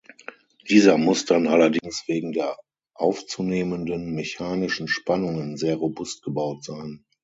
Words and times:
Dieser 0.67 0.97
muss 0.97 1.25
dann 1.25 1.45
allerdings 1.45 2.07
wegen 2.07 2.31
der 2.31 2.57
aufzunehmenden 2.95 4.15
mechanischen 4.15 4.87
Spannungen 4.87 5.57
sehr 5.57 5.75
robust 5.75 6.23
gebaut 6.23 6.63
sein. 6.63 7.05